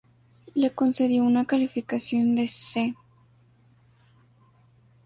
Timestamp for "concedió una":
0.71-1.45